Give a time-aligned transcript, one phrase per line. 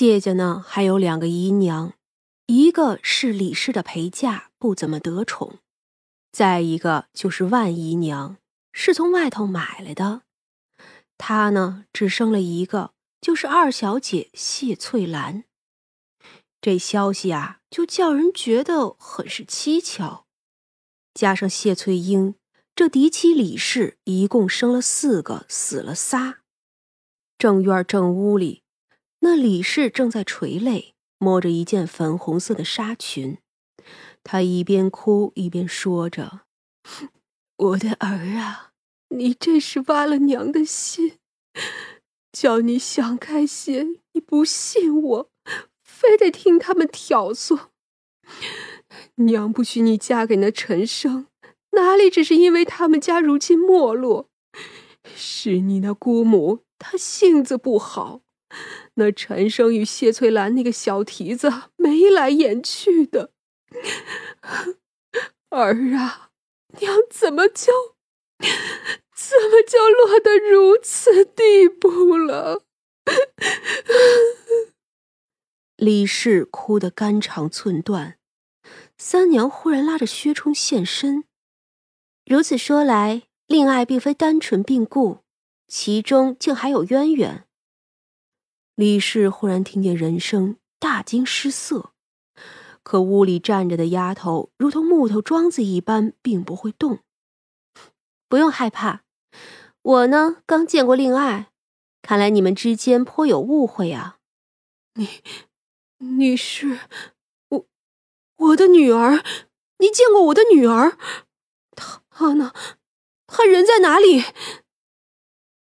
[0.00, 1.92] 谢家呢还有两个姨娘，
[2.46, 5.58] 一个是李氏的陪嫁，不怎么得宠；
[6.32, 8.38] 再一个就是万姨娘，
[8.72, 10.22] 是从外头买来的。
[11.18, 15.44] 她呢只生了一个，就是二小姐谢翠兰。
[16.62, 20.24] 这消息啊，就叫人觉得很是蹊跷。
[21.12, 22.36] 加上谢翠英，
[22.74, 26.38] 这嫡妻李氏一共生了四个，死了仨。
[27.36, 28.62] 正院正屋里，
[29.20, 33.38] 那李氏正在垂泪，摸着一件粉红色的纱裙。
[34.22, 36.42] 她一边哭一边说着
[37.56, 38.72] ：“我的儿啊，
[39.10, 41.18] 你这是挖了娘的心，
[42.32, 45.30] 叫你想开些，你不信我。”
[45.82, 47.66] 非得听他们挑唆，
[49.16, 51.26] 娘不许你嫁给那陈生，
[51.72, 54.30] 哪里只是因为他们家如今没落，
[55.14, 58.22] 是你那姑母她性子不好，
[58.94, 63.32] 那陈生与谢翠兰那个小蹄子眉来眼去的。
[65.50, 66.30] 儿啊，
[66.80, 67.72] 娘怎么就
[68.38, 72.62] 怎么就落得如此地步了？
[75.76, 78.18] 李氏哭得肝肠寸断，
[78.98, 81.24] 三娘忽然拉着薛冲现身。
[82.26, 85.20] 如此说来，令爱并非单纯病故，
[85.66, 87.46] 其中竟还有渊源。
[88.80, 91.92] 李氏忽然听见人声，大惊失色。
[92.82, 97.00] 可屋里站着的丫头如同木头桩子一般，并不会动。
[98.26, 99.02] 不用害怕，
[99.82, 101.50] 我呢刚见过令爱，
[102.00, 104.16] 看来你们之间颇有误会啊。
[104.94, 105.06] 你。
[105.98, 106.78] 你是
[107.50, 107.66] 我，
[108.36, 109.22] 我的女儿。
[109.80, 110.96] 你见过我的女儿？
[111.76, 112.54] 她她呢？
[113.26, 114.24] 她人在哪里？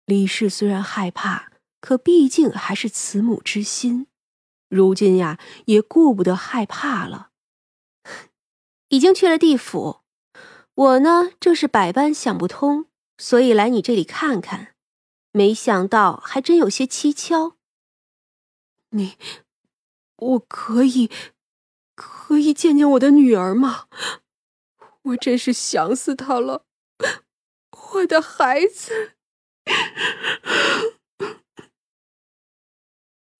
[0.06, 1.50] 李氏虽然害怕，
[1.82, 4.06] 可毕竟还是慈母之心。
[4.68, 7.30] 如今呀，也顾不得害怕了。
[8.88, 10.00] 已经去了地府。
[10.74, 12.86] 我呢，正是百般想不通，
[13.18, 14.74] 所以来你这里看看。
[15.32, 17.56] 没想到还真有些蹊跷。
[18.90, 19.16] 你。
[20.16, 21.10] 我可以，
[21.96, 23.88] 可以见见我的女儿吗？
[25.02, 26.64] 我真是想死她了，
[27.94, 29.14] 我的孩子。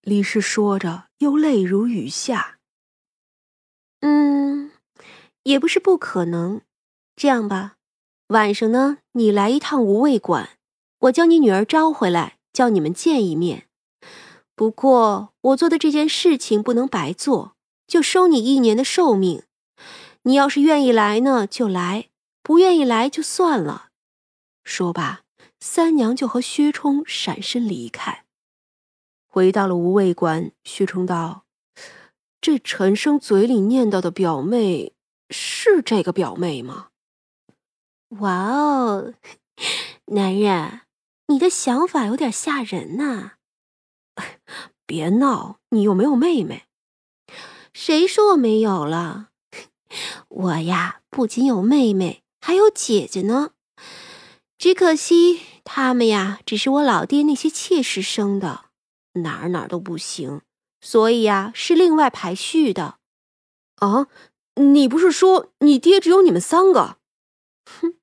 [0.05, 2.57] 李氏说着，又泪如雨下。
[4.01, 4.71] 嗯，
[5.43, 6.59] 也不是不可能。
[7.15, 7.77] 这样吧，
[8.27, 10.57] 晚上呢，你来一趟无畏馆，
[10.99, 13.69] 我将你女儿招回来，叫你们见一面。
[14.55, 17.55] 不过，我做的这件事情不能白做，
[17.87, 19.43] 就收你一年的寿命。
[20.23, 22.09] 你要是愿意来呢，就来；
[22.41, 23.87] 不愿意来就算了。
[24.65, 25.21] 说罢，
[25.61, 28.22] 三娘就和薛冲闪身离开，
[29.33, 30.51] 回到了无畏馆。
[30.63, 31.45] 薛冲道
[32.39, 34.93] ：“这陈生嘴里念叨的表妹，
[35.31, 36.89] 是这个表妹吗？”
[38.21, 39.15] 哇哦，
[40.05, 40.81] 男人，
[41.29, 43.31] 你的想法有点吓人呐！
[44.85, 45.57] 别闹！
[45.69, 46.65] 你又没有妹妹。
[47.73, 49.29] 谁说我没有了？
[50.29, 53.53] 我呀，不仅有妹妹，还有姐姐呢。
[54.59, 58.65] 只可惜他们呀，只是我老爹那些妾室生的，
[59.13, 60.41] 哪儿哪儿都不行，
[60.81, 62.97] 所以呀，是另外排序的。
[63.77, 64.07] 啊，
[64.55, 66.97] 你不是说你爹只有你们三个？
[67.65, 67.95] 哼，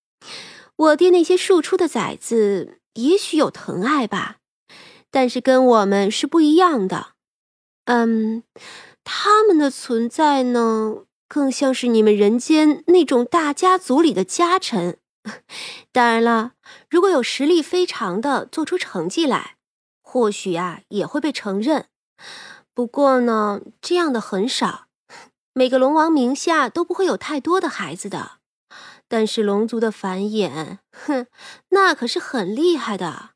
[0.77, 4.39] 我爹那些庶出的崽子，也许有疼爱吧。
[5.11, 7.15] 但是跟我们是不一样的，
[7.87, 8.45] 嗯，
[9.03, 14.99] 他们的存在呢，更像是你们人间那种大家族里的家臣。
[15.93, 16.53] 当然了，
[16.89, 19.57] 如果有实力非常的做出成绩来，
[20.11, 21.87] 或许啊也会被承认。
[22.75, 24.89] 不过呢，这样的很少，
[25.53, 28.41] 每个龙王名下都不会有太多的孩子的。
[29.07, 31.29] 但是龙族的繁衍，哼，
[31.69, 33.31] 那可是很厉害的。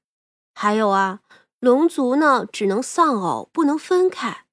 [0.53, 1.21] 还有啊。
[1.61, 4.45] 龙族呢，只能丧偶，不能分开。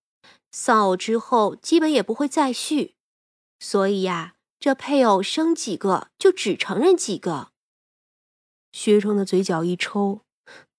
[0.51, 2.95] 丧偶之后，基本也不会再续。
[3.59, 7.49] 所以呀，这配偶生几个，就只承认几个。
[8.71, 10.21] 薛冲的嘴角一抽，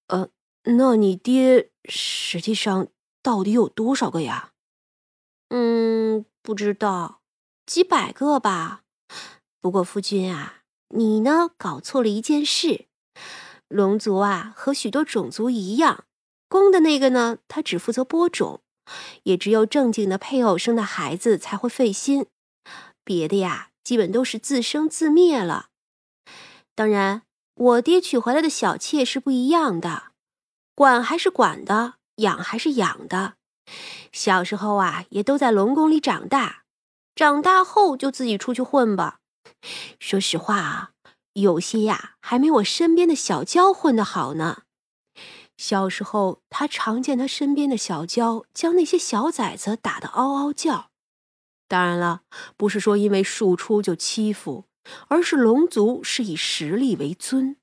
[0.07, 0.29] 呃，
[0.65, 2.89] 那你爹实际上
[3.23, 4.53] 到底有多少个呀？
[5.49, 7.21] 嗯，不知道，
[7.67, 8.83] 几百个吧。
[9.61, 12.87] 不过夫君啊，你呢搞错了一件事。
[13.69, 16.05] 龙族啊，和许多种族一样。
[16.49, 18.61] 公的那个呢，他只负责播种，
[19.25, 22.27] 也只有正经的配偶生的孩子才会费心，
[23.03, 25.71] 别的呀，基本都是自生自灭了。
[26.75, 27.23] 当然，
[27.55, 30.12] 我爹娶回来的小妾是不一样的，
[30.75, 33.35] 管还是管的，养还是养的，
[34.11, 36.65] 小时候啊，也都在龙宫里长大，
[37.15, 39.19] 长大后就自己出去混吧。
[40.01, 40.91] 说实话啊，
[41.35, 44.63] 有些呀，还没我身边的小娇混的好呢。
[45.59, 50.91] 小时候，他常见他身边的小娇将那些小崽子打得嗷嗷叫。
[51.69, 52.23] 当然了，
[52.57, 54.65] 不是说因为庶出就欺负，
[55.09, 57.57] 而是龙族是以实力为尊。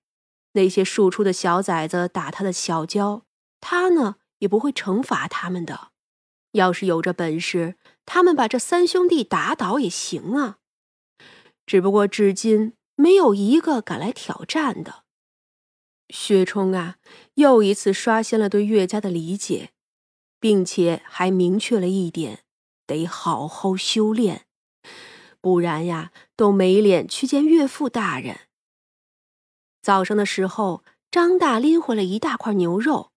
[0.53, 3.25] 那些庶出的小崽子打他的小娇，
[3.59, 5.89] 他呢也不会惩罚他们的。
[6.53, 7.75] 要是有这本事，
[8.05, 10.57] 他们把这三兄弟打倒也行啊。
[11.65, 15.03] 只不过至今没有一个敢来挑战的。
[16.09, 16.97] 薛冲啊，
[17.35, 19.69] 又一次刷新了对岳家的理解，
[20.39, 22.39] 并且还明确了一点：
[22.87, 24.47] 得好好修炼，
[25.39, 28.48] 不然呀，都没脸去见岳父大人。
[29.81, 33.11] 早上的时候，张大拎回来一大块牛肉。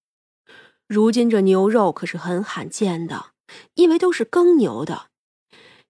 [0.86, 3.32] 如今这牛肉可是很罕见的，
[3.74, 5.08] 因为都是耕牛的。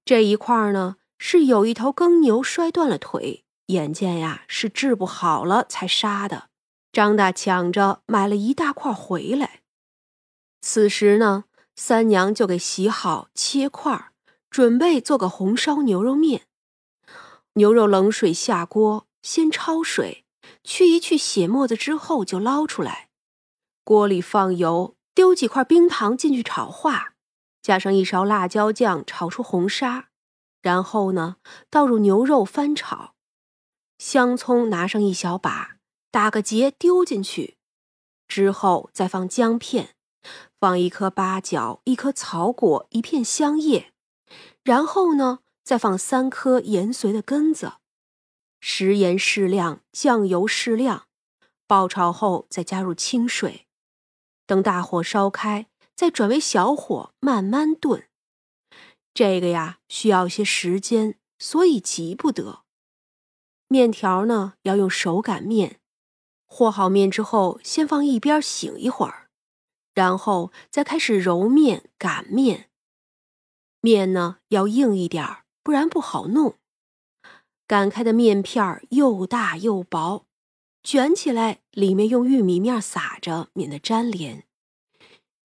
[0.05, 6.49] 这一块呢，是有一头耕牛摔断了腿，眼见呀是治不好了才杀的。
[6.93, 9.61] 张大抢着买了一大块回来，
[10.61, 14.11] 此时呢，三娘就给洗好切块，
[14.51, 16.43] 准备做个红烧牛肉面。
[17.55, 20.22] 牛肉冷水下锅，先焯水，
[20.65, 23.09] 去一去血沫子之后就捞出来。
[23.85, 27.15] 锅里放油，丢几块冰糖进去炒化，
[27.61, 30.09] 加上一勺辣椒酱炒出红沙，
[30.61, 31.37] 然后呢，
[31.69, 33.15] 倒入牛肉翻炒，
[33.99, 35.77] 香葱拿上一小把。
[36.13, 37.57] 打个结丢进去，
[38.29, 39.95] 之后再放姜片，
[40.61, 43.95] 放一颗八角，一颗草果，一片香叶，
[44.63, 47.73] 然后呢，再放三颗盐髓的根子，
[48.65, 51.09] 食盐适量，酱油适量，
[51.67, 53.67] 爆炒后再加入清水，
[54.47, 55.67] 等大火烧开，
[55.97, 58.09] 再转为小火慢慢炖。
[59.13, 62.63] 这个呀需要些时间，所以急不得。
[63.67, 65.81] 面条呢要用手擀面。
[66.47, 69.29] 和好面之后，先放一边醒一会儿，
[69.93, 72.71] 然后再开始揉面、擀面。
[73.81, 76.61] 面呢要硬一点儿，不然不好弄。
[77.73, 80.27] 擀开的面片又大又薄，
[80.83, 84.45] 卷起来里面用玉米面撒着，免得粘连。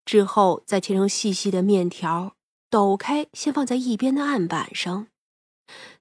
[0.05, 2.35] 之后再切成细细的面条，
[2.67, 5.05] 抖开先放在一边的案板上。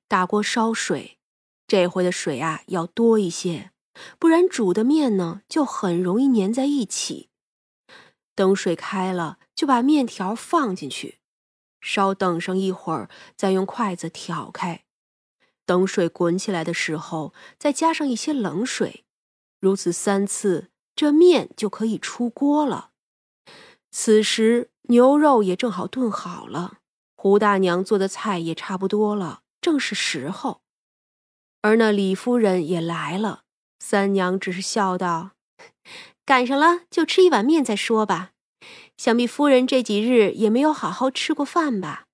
[0.09, 1.19] 大锅烧水，
[1.67, 3.73] 这回的水啊要多一些。
[4.19, 7.29] 不然煮的面呢，就很容易粘在一起。
[8.35, 11.19] 等水开了，就把面条放进去，
[11.83, 14.85] 稍等上一会儿，再用筷子挑开。
[15.67, 19.05] 等水滚起来的时候，再加上一些冷水，
[19.61, 22.91] 如此三次，这面就可以出锅了。
[23.91, 26.79] 此时牛肉也正好炖好了，
[27.17, 30.61] 胡大娘做的菜也差不多了，正是时候。
[31.63, 33.45] 而那李夫人也来了。
[33.79, 35.33] 三娘只是笑道
[36.25, 38.33] ：“赶上了，就吃一碗面再说吧。
[38.97, 42.07] 想必夫人这几日也没有好好吃过饭吧？”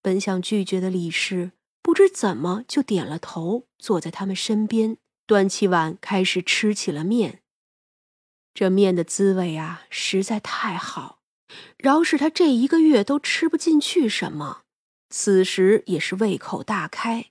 [0.00, 1.52] 本想拒绝的李氏
[1.94, 4.96] 不知怎么就点了头，坐在他们身边，
[5.28, 7.42] 端起碗开始吃起了面。
[8.52, 11.20] 这面的滋味啊，实在太好，
[11.78, 14.62] 饶是他这一个月都吃不进去什么，
[15.08, 17.26] 此时也是胃口大开。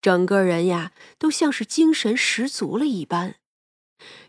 [0.00, 3.36] 整个人呀，都像是精神十足了一般。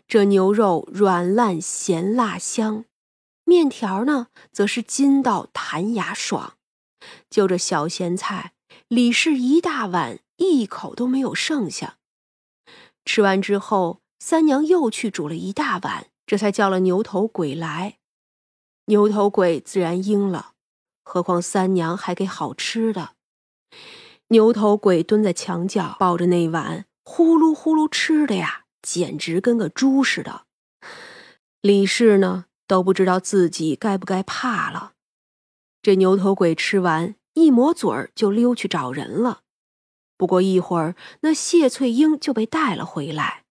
[0.06, 2.84] 这牛肉软烂咸辣香，
[3.42, 6.56] 面条呢，则是筋道弹牙爽。
[7.28, 8.52] 就这小咸菜，
[8.94, 11.98] 李氏一大碗，一口都没有剩下。
[13.04, 17.98] 吃完之后，三娘又去煮了一大碗，这才叫了牛头鬼来。
[18.84, 20.52] 牛头鬼自然应了，
[21.02, 23.14] 何况三娘还给好吃的。
[24.28, 30.46] 牛头鬼蹲在墙角，抱着那碗，呼噜呼噜吃的呀，简直跟个猪似的。
[31.60, 34.92] 李氏呢，都不知道自己该不该怕了。
[35.82, 39.42] 这牛头鬼吃完，一抹嘴儿就溜去找人了。
[40.16, 43.44] 不过一会儿，那谢翠英就被带了回来。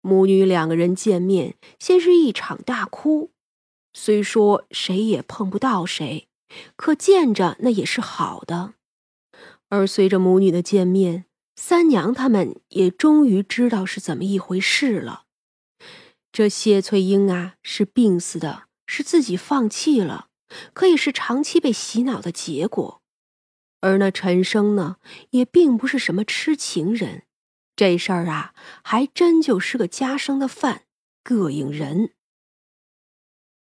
[0.00, 3.30] 母女两个人见面，先是一场大哭。
[3.92, 6.28] 虽说谁也碰不到谁，
[6.76, 8.74] 可见着那也是好的。
[9.68, 15.24] 而随着母女的见面，三娘他们也终于知道是怎么一回事了。
[16.32, 20.28] 这谢翠英啊，是病死的，是自己放弃了，
[20.72, 23.02] 可以是长期被洗脑的结果。
[23.80, 24.96] 而那陈生呢，
[25.30, 27.24] 也并不是什么痴情人，
[27.74, 30.82] 这事儿啊，还真就是个家生的饭，
[31.24, 32.12] 膈应人。